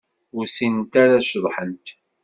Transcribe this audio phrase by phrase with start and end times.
[0.37, 1.85] Ur ssinent ara ad ceḍḥent.